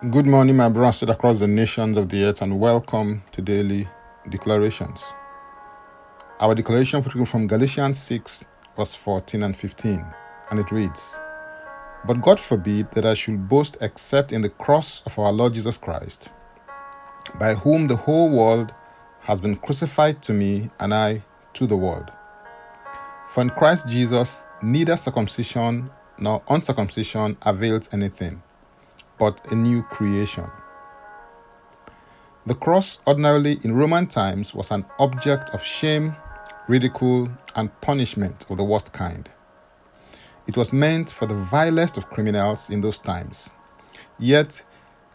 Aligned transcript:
Good 0.00 0.26
morning, 0.26 0.56
my 0.56 0.68
brothers 0.68 1.02
across 1.02 1.40
the 1.40 1.48
nations 1.48 1.96
of 1.96 2.08
the 2.08 2.22
earth, 2.22 2.40
and 2.40 2.60
welcome 2.60 3.24
to 3.32 3.42
Daily 3.42 3.88
Declarations. 4.28 5.12
Our 6.38 6.54
declaration 6.54 7.02
from 7.02 7.48
Galatians 7.48 7.98
6, 7.98 8.44
verse 8.76 8.94
14 8.94 9.42
and 9.42 9.56
15, 9.56 10.06
and 10.52 10.60
it 10.60 10.70
reads 10.70 11.18
But 12.06 12.20
God 12.20 12.38
forbid 12.38 12.92
that 12.92 13.04
I 13.04 13.14
should 13.14 13.48
boast 13.48 13.76
except 13.80 14.30
in 14.30 14.40
the 14.40 14.50
cross 14.50 15.02
of 15.04 15.18
our 15.18 15.32
Lord 15.32 15.54
Jesus 15.54 15.78
Christ, 15.78 16.30
by 17.40 17.54
whom 17.54 17.88
the 17.88 17.96
whole 17.96 18.30
world 18.30 18.72
has 19.22 19.40
been 19.40 19.56
crucified 19.56 20.22
to 20.22 20.32
me, 20.32 20.70
and 20.78 20.94
I 20.94 21.24
to 21.54 21.66
the 21.66 21.76
world. 21.76 22.12
For 23.26 23.40
in 23.40 23.50
Christ 23.50 23.88
Jesus 23.88 24.46
neither 24.62 24.96
circumcision 24.96 25.90
nor 26.20 26.40
uncircumcision 26.48 27.36
avails 27.42 27.92
anything 27.92 28.44
but 29.18 29.52
a 29.52 29.54
new 29.54 29.82
creation. 29.82 30.46
The 32.46 32.54
cross, 32.54 33.00
ordinarily 33.06 33.58
in 33.62 33.74
Roman 33.74 34.06
times, 34.06 34.54
was 34.54 34.70
an 34.70 34.86
object 34.98 35.50
of 35.50 35.62
shame, 35.62 36.16
ridicule, 36.66 37.28
and 37.56 37.80
punishment 37.80 38.46
of 38.48 38.56
the 38.56 38.64
worst 38.64 38.92
kind. 38.92 39.30
It 40.46 40.56
was 40.56 40.72
meant 40.72 41.10
for 41.10 41.26
the 41.26 41.34
vilest 41.34 41.98
of 41.98 42.08
criminals 42.08 42.70
in 42.70 42.80
those 42.80 42.98
times. 42.98 43.50
Yet, 44.18 44.64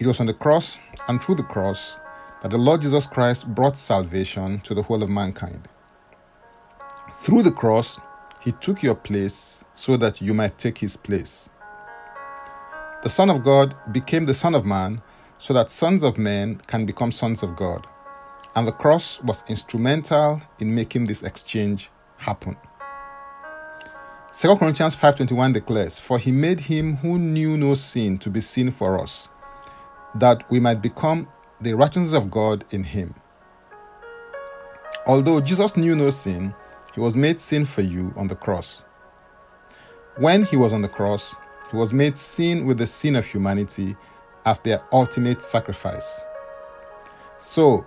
it 0.00 0.06
was 0.06 0.20
on 0.20 0.26
the 0.26 0.34
cross 0.34 0.78
and 1.06 1.22
through 1.22 1.34
the 1.34 1.42
cross 1.42 1.98
that 2.40 2.50
the 2.50 2.58
Lord 2.58 2.80
Jesus 2.80 3.06
Christ 3.06 3.52
brought 3.54 3.76
salvation 3.76 4.60
to 4.60 4.74
the 4.74 4.82
whole 4.82 5.02
of 5.02 5.10
mankind. 5.10 5.68
Through 7.22 7.42
the 7.42 7.52
cross, 7.52 7.98
he 8.40 8.52
took 8.52 8.82
your 8.82 8.94
place 8.94 9.64
so 9.74 9.96
that 9.96 10.22
you 10.22 10.32
might 10.32 10.56
take 10.56 10.78
his 10.78 10.96
place. 10.96 11.50
The 13.00 13.08
Son 13.08 13.30
of 13.30 13.44
God 13.44 13.74
became 13.92 14.26
the 14.26 14.34
Son 14.34 14.56
of 14.56 14.66
Man 14.66 15.00
so 15.38 15.54
that 15.54 15.70
sons 15.70 16.02
of 16.02 16.18
men 16.18 16.56
can 16.66 16.84
become 16.84 17.12
sons 17.12 17.44
of 17.44 17.54
God. 17.54 17.86
And 18.56 18.66
the 18.66 18.72
cross 18.72 19.22
was 19.22 19.44
instrumental 19.48 20.40
in 20.58 20.74
making 20.74 21.06
this 21.06 21.22
exchange 21.22 21.90
happen. 22.16 22.56
2 24.32 24.56
Corinthians 24.56 24.96
5:21 24.96 25.52
declares, 25.52 26.00
"For 26.00 26.18
he 26.18 26.32
made 26.32 26.58
him 26.58 26.96
who 26.96 27.20
knew 27.20 27.56
no 27.56 27.76
sin 27.76 28.18
to 28.18 28.30
be 28.30 28.40
sin 28.40 28.72
for 28.72 28.98
us, 28.98 29.28
that 30.16 30.50
we 30.50 30.58
might 30.58 30.82
become 30.82 31.28
the 31.60 31.74
righteousness 31.74 32.12
of 32.12 32.32
God 32.32 32.64
in 32.70 32.82
him." 32.82 33.14
Although 35.06 35.40
Jesus 35.40 35.76
knew 35.76 35.94
no 35.94 36.10
sin, 36.10 36.52
he 36.94 37.00
was 37.00 37.14
made 37.14 37.38
sin 37.38 37.64
for 37.64 37.82
you 37.82 38.12
on 38.16 38.26
the 38.26 38.34
cross. 38.34 38.82
When 40.16 40.42
he 40.42 40.56
was 40.56 40.72
on 40.72 40.82
the 40.82 40.88
cross, 40.88 41.36
he 41.70 41.76
was 41.76 41.92
made 41.92 42.16
sin 42.16 42.66
with 42.66 42.78
the 42.78 42.86
sin 42.86 43.16
of 43.16 43.26
humanity 43.26 43.96
as 44.44 44.60
their 44.60 44.80
ultimate 44.92 45.42
sacrifice. 45.42 46.22
So, 47.38 47.86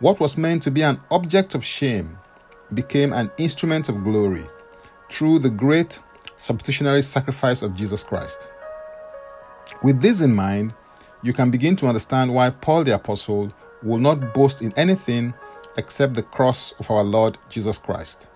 what 0.00 0.20
was 0.20 0.36
meant 0.36 0.62
to 0.62 0.70
be 0.70 0.82
an 0.82 1.00
object 1.10 1.54
of 1.54 1.64
shame 1.64 2.18
became 2.74 3.12
an 3.12 3.30
instrument 3.38 3.88
of 3.88 4.02
glory 4.02 4.44
through 5.10 5.38
the 5.38 5.50
great 5.50 6.00
substitutionary 6.36 7.02
sacrifice 7.02 7.62
of 7.62 7.76
Jesus 7.76 8.02
Christ. 8.02 8.48
With 9.82 10.00
this 10.00 10.20
in 10.20 10.34
mind, 10.34 10.74
you 11.22 11.32
can 11.32 11.50
begin 11.50 11.76
to 11.76 11.86
understand 11.86 12.34
why 12.34 12.50
Paul 12.50 12.84
the 12.84 12.94
Apostle 12.94 13.52
will 13.82 13.98
not 13.98 14.34
boast 14.34 14.62
in 14.62 14.72
anything 14.76 15.34
except 15.76 16.14
the 16.14 16.22
cross 16.22 16.72
of 16.78 16.90
our 16.90 17.04
Lord 17.04 17.38
Jesus 17.48 17.78
Christ. 17.78 18.26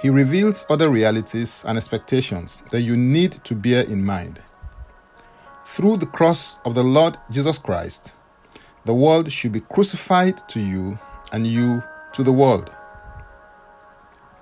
He 0.00 0.10
reveals 0.10 0.66
other 0.68 0.90
realities 0.90 1.64
and 1.66 1.78
expectations 1.78 2.60
that 2.70 2.82
you 2.82 2.96
need 2.96 3.32
to 3.32 3.54
bear 3.54 3.84
in 3.84 4.04
mind. 4.04 4.42
Through 5.66 5.96
the 5.98 6.06
cross 6.06 6.58
of 6.64 6.74
the 6.74 6.84
Lord 6.84 7.16
Jesus 7.30 7.58
Christ, 7.58 8.12
the 8.84 8.94
world 8.94 9.32
should 9.32 9.52
be 9.52 9.60
crucified 9.60 10.46
to 10.48 10.60
you 10.60 10.98
and 11.32 11.46
you 11.46 11.82
to 12.12 12.22
the 12.22 12.32
world. 12.32 12.72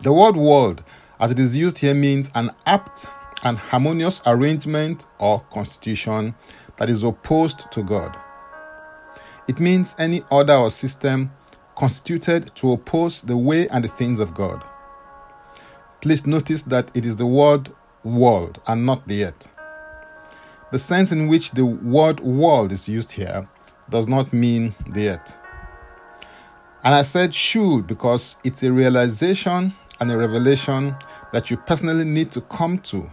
The 0.00 0.12
word 0.12 0.36
world, 0.36 0.84
as 1.18 1.32
it 1.32 1.40
is 1.40 1.56
used 1.56 1.78
here, 1.78 1.94
means 1.94 2.30
an 2.34 2.50
apt 2.66 3.08
and 3.42 3.58
harmonious 3.58 4.22
arrangement 4.26 5.06
or 5.18 5.40
constitution 5.52 6.34
that 6.76 6.88
is 6.88 7.02
opposed 7.02 7.70
to 7.72 7.82
God. 7.82 8.16
It 9.48 9.58
means 9.58 9.96
any 9.98 10.22
order 10.30 10.54
or 10.54 10.70
system 10.70 11.32
constituted 11.74 12.54
to 12.56 12.72
oppose 12.72 13.22
the 13.22 13.36
way 13.36 13.66
and 13.68 13.82
the 13.82 13.88
things 13.88 14.20
of 14.20 14.34
God. 14.34 14.64
Please 16.00 16.26
notice 16.26 16.62
that 16.62 16.96
it 16.96 17.04
is 17.04 17.16
the 17.16 17.26
word 17.26 17.70
world 18.04 18.60
and 18.66 18.86
not 18.86 19.06
the 19.08 19.24
earth. 19.24 19.48
The 20.70 20.78
sense 20.78 21.12
in 21.12 21.26
which 21.26 21.52
the 21.52 21.64
word 21.64 22.20
world 22.20 22.72
is 22.72 22.88
used 22.88 23.12
here 23.12 23.48
does 23.90 24.06
not 24.06 24.32
mean 24.32 24.74
the 24.90 25.08
earth. 25.08 25.36
And 26.84 26.94
I 26.94 27.02
said 27.02 27.34
should 27.34 27.86
because 27.86 28.36
it's 28.44 28.62
a 28.62 28.72
realization 28.72 29.74
and 30.00 30.10
a 30.10 30.16
revelation 30.16 30.94
that 31.32 31.50
you 31.50 31.56
personally 31.56 32.04
need 32.04 32.30
to 32.32 32.42
come 32.42 32.78
to 32.78 33.10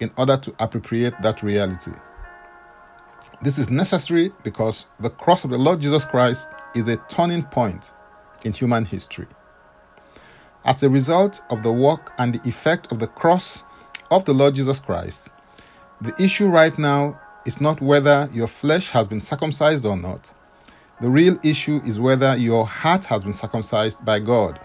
in 0.00 0.10
order 0.16 0.36
to 0.38 0.54
appropriate 0.58 1.14
that 1.22 1.42
reality. 1.42 1.92
This 3.42 3.58
is 3.58 3.68
necessary 3.68 4.30
because 4.42 4.86
the 5.00 5.10
cross 5.10 5.44
of 5.44 5.50
the 5.50 5.58
Lord 5.58 5.80
Jesus 5.80 6.06
Christ 6.06 6.48
is 6.74 6.88
a 6.88 6.96
turning 7.08 7.42
point 7.42 7.92
in 8.44 8.52
human 8.52 8.84
history. 8.84 9.26
As 10.64 10.82
a 10.82 10.88
result 10.88 11.40
of 11.50 11.62
the 11.62 11.72
work 11.72 12.12
and 12.18 12.34
the 12.34 12.48
effect 12.48 12.92
of 12.92 13.00
the 13.00 13.08
cross 13.08 13.64
of 14.10 14.24
the 14.24 14.32
Lord 14.32 14.54
Jesus 14.54 14.78
Christ, 14.78 15.28
the 16.00 16.14
issue 16.22 16.46
right 16.48 16.76
now 16.78 17.20
is 17.46 17.60
not 17.60 17.80
whether 17.80 18.28
your 18.32 18.46
flesh 18.46 18.90
has 18.90 19.08
been 19.08 19.20
circumcised 19.20 19.84
or 19.84 19.96
not. 19.96 20.32
The 21.00 21.10
real 21.10 21.36
issue 21.42 21.80
is 21.84 21.98
whether 21.98 22.36
your 22.36 22.64
heart 22.64 23.04
has 23.06 23.24
been 23.24 23.34
circumcised 23.34 24.04
by 24.04 24.20
God 24.20 24.60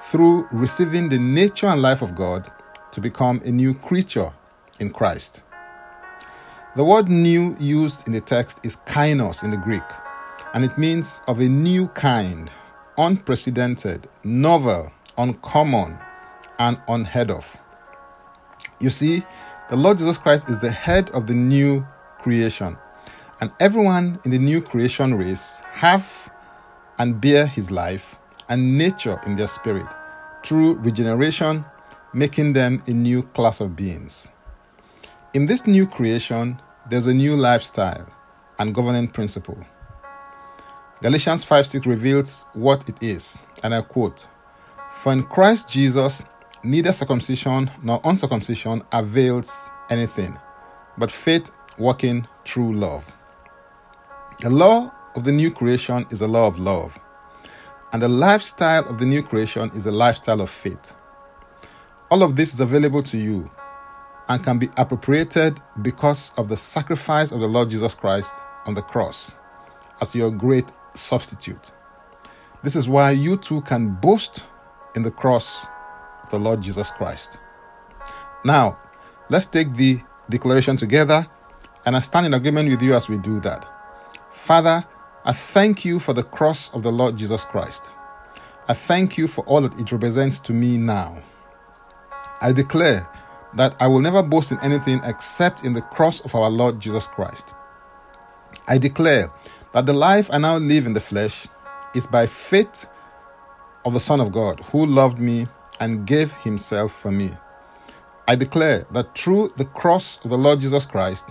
through 0.00 0.46
receiving 0.52 1.08
the 1.08 1.18
nature 1.18 1.66
and 1.66 1.82
life 1.82 2.02
of 2.02 2.14
God 2.14 2.50
to 2.92 3.00
become 3.00 3.40
a 3.44 3.50
new 3.50 3.74
creature 3.74 4.32
in 4.78 4.90
Christ. 4.90 5.42
The 6.76 6.84
word 6.84 7.08
new 7.08 7.56
used 7.58 8.06
in 8.06 8.12
the 8.12 8.20
text 8.20 8.60
is 8.64 8.76
kainos 8.86 9.42
in 9.42 9.50
the 9.50 9.56
Greek, 9.56 9.82
and 10.54 10.64
it 10.64 10.78
means 10.78 11.20
of 11.26 11.40
a 11.40 11.48
new 11.48 11.88
kind, 11.88 12.50
unprecedented, 12.96 14.08
novel, 14.22 14.92
uncommon, 15.18 15.98
and 16.58 16.80
unheard 16.88 17.30
of. 17.30 17.56
You 18.80 18.90
see, 18.90 19.22
the 19.68 19.76
Lord 19.76 19.98
Jesus 19.98 20.18
Christ 20.18 20.48
is 20.48 20.60
the 20.60 20.70
head 20.70 21.10
of 21.10 21.26
the 21.26 21.34
new 21.34 21.86
creation, 22.18 22.76
and 23.40 23.52
everyone 23.60 24.18
in 24.24 24.30
the 24.30 24.38
new 24.38 24.60
creation 24.60 25.14
race 25.14 25.60
have 25.70 26.30
and 26.98 27.20
bear 27.20 27.46
his 27.46 27.70
life 27.70 28.16
and 28.48 28.76
nature 28.76 29.20
in 29.26 29.36
their 29.36 29.46
spirit 29.46 29.86
through 30.44 30.74
regeneration, 30.74 31.64
making 32.12 32.52
them 32.52 32.82
a 32.86 32.90
new 32.90 33.22
class 33.22 33.60
of 33.60 33.74
beings. 33.74 34.28
In 35.34 35.46
this 35.46 35.66
new 35.66 35.86
creation, 35.86 36.60
there's 36.90 37.06
a 37.06 37.14
new 37.14 37.36
lifestyle 37.36 38.06
and 38.58 38.74
governing 38.74 39.08
principle. 39.08 39.64
Galatians 41.00 41.42
5 41.42 41.66
6 41.66 41.86
reveals 41.86 42.46
what 42.52 42.88
it 42.88 43.02
is, 43.02 43.38
and 43.62 43.74
I 43.74 43.82
quote 43.82 44.28
for 44.92 45.12
in 45.12 45.24
Christ 45.24 45.70
Jesus, 45.70 46.22
neither 46.62 46.92
circumcision 46.92 47.70
nor 47.82 48.00
uncircumcision 48.04 48.82
avails 48.92 49.70
anything, 49.90 50.36
but 50.98 51.10
faith 51.10 51.50
working 51.78 52.26
through 52.44 52.74
love. 52.74 53.12
The 54.40 54.50
law 54.50 54.92
of 55.16 55.24
the 55.24 55.32
new 55.32 55.50
creation 55.50 56.06
is 56.10 56.20
a 56.20 56.28
law 56.28 56.46
of 56.46 56.58
love, 56.58 56.98
and 57.92 58.00
the 58.02 58.08
lifestyle 58.08 58.88
of 58.88 58.98
the 58.98 59.06
new 59.06 59.22
creation 59.22 59.70
is 59.74 59.86
a 59.86 59.92
lifestyle 59.92 60.40
of 60.40 60.50
faith. 60.50 60.94
All 62.10 62.22
of 62.22 62.36
this 62.36 62.52
is 62.52 62.60
available 62.60 63.02
to 63.04 63.18
you 63.18 63.50
and 64.28 64.42
can 64.44 64.58
be 64.58 64.68
appropriated 64.76 65.58
because 65.82 66.32
of 66.36 66.48
the 66.48 66.56
sacrifice 66.56 67.32
of 67.32 67.40
the 67.40 67.48
Lord 67.48 67.70
Jesus 67.70 67.94
Christ 67.94 68.36
on 68.66 68.74
the 68.74 68.82
cross 68.82 69.34
as 70.00 70.14
your 70.14 70.30
great 70.30 70.70
substitute. 70.94 71.72
This 72.62 72.76
is 72.76 72.88
why 72.88 73.10
you 73.10 73.36
too 73.36 73.62
can 73.62 73.94
boast 73.94 74.44
in 74.94 75.02
the 75.02 75.10
cross 75.10 75.66
of 76.22 76.30
the 76.30 76.38
Lord 76.38 76.60
Jesus 76.60 76.90
Christ. 76.90 77.38
Now, 78.44 78.78
let's 79.28 79.46
take 79.46 79.74
the 79.74 80.00
declaration 80.28 80.76
together, 80.76 81.26
and 81.86 81.96
I 81.96 82.00
stand 82.00 82.26
in 82.26 82.34
agreement 82.34 82.68
with 82.68 82.82
you 82.82 82.94
as 82.94 83.08
we 83.08 83.18
do 83.18 83.40
that. 83.40 83.68
Father, 84.32 84.84
I 85.24 85.32
thank 85.32 85.84
you 85.84 86.00
for 86.00 86.12
the 86.12 86.24
cross 86.24 86.72
of 86.74 86.82
the 86.82 86.90
Lord 86.90 87.16
Jesus 87.16 87.44
Christ. 87.44 87.90
I 88.68 88.74
thank 88.74 89.16
you 89.16 89.28
for 89.28 89.44
all 89.44 89.60
that 89.60 89.78
it 89.78 89.92
represents 89.92 90.38
to 90.40 90.52
me 90.52 90.78
now. 90.78 91.16
I 92.40 92.52
declare 92.52 93.06
that 93.54 93.76
I 93.78 93.86
will 93.86 94.00
never 94.00 94.22
boast 94.22 94.50
in 94.50 94.58
anything 94.60 95.00
except 95.04 95.64
in 95.64 95.74
the 95.74 95.82
cross 95.82 96.20
of 96.20 96.34
our 96.34 96.50
Lord 96.50 96.80
Jesus 96.80 97.06
Christ. 97.06 97.54
I 98.66 98.78
declare 98.78 99.26
that 99.72 99.86
the 99.86 99.92
life 99.92 100.28
I 100.32 100.38
now 100.38 100.56
live 100.56 100.86
in 100.86 100.94
the 100.94 101.00
flesh 101.00 101.46
is 101.94 102.06
by 102.06 102.26
faith 102.26 102.86
of 103.84 103.92
the 103.92 104.00
Son 104.00 104.20
of 104.20 104.32
God, 104.32 104.60
who 104.60 104.86
loved 104.86 105.18
me 105.18 105.46
and 105.80 106.06
gave 106.06 106.32
himself 106.38 106.92
for 106.92 107.10
me. 107.10 107.30
I 108.28 108.36
declare 108.36 108.84
that 108.92 109.16
through 109.16 109.52
the 109.56 109.64
cross 109.64 110.18
of 110.24 110.30
the 110.30 110.38
Lord 110.38 110.60
Jesus 110.60 110.86
Christ, 110.86 111.26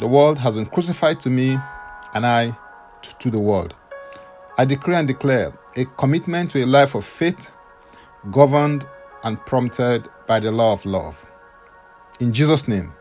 The 0.00 0.08
world 0.08 0.38
has 0.38 0.56
been 0.56 0.66
crucified 0.66 1.20
to 1.20 1.30
me, 1.30 1.56
and 2.14 2.26
I 2.26 2.56
to 3.02 3.30
the 3.30 3.38
world. 3.38 3.76
I 4.58 4.64
decree 4.64 4.96
and 4.96 5.06
declare 5.06 5.52
a 5.76 5.84
commitment 5.84 6.50
to 6.52 6.64
a 6.64 6.66
life 6.66 6.94
of 6.94 7.04
faith, 7.04 7.50
governed 8.30 8.86
and 9.22 9.38
prompted 9.46 10.08
by 10.26 10.40
the 10.40 10.50
law 10.50 10.72
of 10.72 10.84
love. 10.84 11.24
In 12.20 12.32
Jesus' 12.32 12.68
name, 12.68 12.92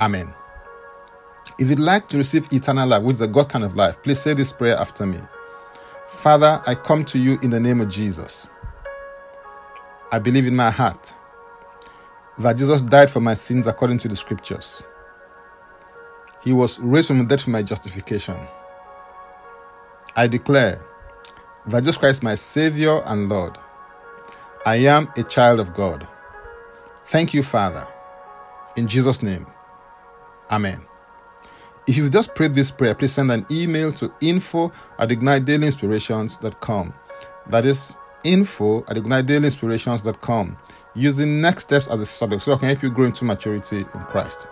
Amen. 0.00 0.34
If 1.58 1.70
you'd 1.70 1.78
like 1.78 2.08
to 2.08 2.18
receive 2.18 2.52
eternal 2.52 2.88
life, 2.88 3.02
which 3.02 3.14
is 3.14 3.20
a 3.22 3.28
God 3.28 3.48
kind 3.48 3.64
of 3.64 3.76
life, 3.76 4.02
please 4.02 4.20
say 4.20 4.34
this 4.34 4.52
prayer 4.52 4.76
after 4.76 5.06
me. 5.06 5.18
Father, 6.26 6.60
I 6.66 6.74
come 6.74 7.04
to 7.04 7.20
you 7.20 7.38
in 7.42 7.50
the 7.50 7.60
name 7.60 7.80
of 7.80 7.88
Jesus. 7.88 8.48
I 10.10 10.18
believe 10.18 10.44
in 10.44 10.56
my 10.56 10.72
heart 10.72 11.14
that 12.38 12.56
Jesus 12.56 12.82
died 12.82 13.08
for 13.10 13.20
my 13.20 13.34
sins 13.34 13.68
according 13.68 13.98
to 13.98 14.08
the 14.08 14.16
scriptures. 14.16 14.82
He 16.42 16.52
was 16.52 16.80
raised 16.80 17.06
from 17.06 17.18
the 17.18 17.24
dead 17.26 17.42
for 17.42 17.50
my 17.50 17.62
justification. 17.62 18.36
I 20.16 20.26
declare 20.26 20.84
that 21.66 21.84
Jesus 21.84 21.96
Christ 21.96 22.18
is 22.18 22.22
my 22.24 22.34
Savior 22.34 23.02
and 23.04 23.28
Lord. 23.28 23.56
I 24.64 24.78
am 24.78 25.08
a 25.16 25.22
child 25.22 25.60
of 25.60 25.74
God. 25.74 26.08
Thank 27.04 27.34
you, 27.34 27.44
Father. 27.44 27.86
In 28.74 28.88
Jesus' 28.88 29.22
name, 29.22 29.46
Amen. 30.50 30.84
If 31.86 31.96
you've 31.96 32.10
just 32.10 32.34
prayed 32.34 32.54
this 32.54 32.72
prayer, 32.72 32.96
please 32.96 33.12
send 33.12 33.30
an 33.30 33.46
email 33.48 33.92
to 33.92 34.12
info 34.20 34.72
at 34.98 35.08
ignitedailyinspirations.com. 35.10 36.94
That 37.48 37.64
is 37.64 37.96
info 38.24 38.80
at 38.88 38.96
ignitedailyinspirations.com 38.96 40.56
using 40.96 41.40
next 41.40 41.64
steps 41.64 41.86
as 41.86 42.00
a 42.00 42.06
subject 42.06 42.42
so 42.42 42.54
I 42.54 42.58
can 42.58 42.68
help 42.68 42.82
you 42.82 42.90
grow 42.90 43.04
into 43.04 43.24
maturity 43.24 43.78
in 43.78 44.00
Christ. 44.08 44.48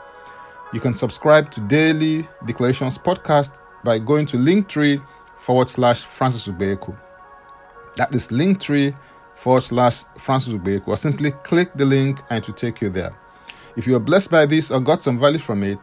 You 0.72 0.78
can 0.78 0.94
subscribe 0.94 1.50
to 1.52 1.60
Daily 1.62 2.28
Declarations 2.46 2.98
podcast 2.98 3.60
by 3.82 3.98
going 3.98 4.26
to 4.26 4.36
linktree 4.36 5.04
forward 5.36 5.68
slash 5.68 6.02
Francis 6.02 6.46
Ubeku. 6.46 6.96
That 7.96 8.14
is 8.14 8.28
linktree 8.28 8.96
forward 9.34 9.62
slash 9.62 10.04
Francis 10.18 10.54
Ubeku, 10.54 10.88
or 10.88 10.96
simply 10.96 11.32
click 11.42 11.72
the 11.74 11.84
link 11.84 12.20
and 12.30 12.42
it 12.42 12.46
will 12.46 12.54
take 12.54 12.80
you 12.80 12.90
there. 12.90 13.16
If 13.76 13.88
you 13.88 13.96
are 13.96 14.00
blessed 14.00 14.30
by 14.30 14.46
this 14.46 14.70
or 14.70 14.78
got 14.78 15.02
some 15.02 15.18
value 15.18 15.38
from 15.38 15.64
it, 15.64 15.78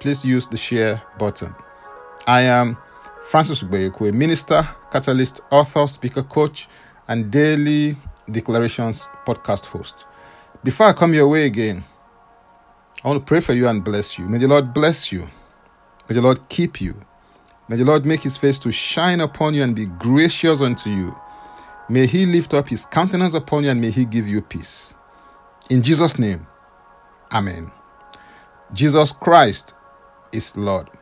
please 0.00 0.24
use 0.24 0.46
the 0.48 0.56
share 0.56 1.02
button. 1.18 1.54
I 2.26 2.42
am 2.42 2.76
Francis 3.24 3.62
Ubeku, 3.62 4.08
a 4.08 4.12
minister, 4.12 4.66
catalyst, 4.90 5.40
author, 5.50 5.86
speaker, 5.86 6.22
coach, 6.22 6.68
and 7.08 7.30
daily 7.30 7.96
declarations 8.30 9.08
podcast 9.26 9.66
host. 9.66 10.06
Before 10.62 10.86
I 10.86 10.92
come 10.92 11.14
your 11.14 11.28
way 11.28 11.46
again, 11.46 11.84
I 13.04 13.08
want 13.08 13.20
to 13.20 13.28
pray 13.28 13.40
for 13.40 13.52
you 13.52 13.68
and 13.68 13.84
bless 13.84 14.18
you. 14.18 14.28
May 14.28 14.38
the 14.38 14.48
Lord 14.48 14.74
bless 14.74 15.12
you. 15.12 15.28
May 16.08 16.14
the 16.14 16.22
Lord 16.22 16.48
keep 16.48 16.80
you. 16.80 17.00
May 17.68 17.76
the 17.76 17.84
Lord 17.84 18.06
make 18.06 18.22
his 18.22 18.36
face 18.36 18.58
to 18.60 18.72
shine 18.72 19.20
upon 19.20 19.54
you 19.54 19.62
and 19.62 19.76
be 19.76 19.86
gracious 19.86 20.60
unto 20.60 20.90
you. 20.90 21.14
May 21.88 22.06
he 22.06 22.26
lift 22.26 22.54
up 22.54 22.68
his 22.68 22.84
countenance 22.84 23.34
upon 23.34 23.64
you 23.64 23.70
and 23.70 23.80
may 23.80 23.90
he 23.90 24.04
give 24.04 24.26
you 24.26 24.42
peace. 24.42 24.94
In 25.70 25.82
Jesus' 25.82 26.18
name, 26.18 26.46
Amen. 27.32 27.70
Jesus 28.72 29.12
Christ 29.12 29.74
is 30.32 30.56
Lord. 30.56 30.97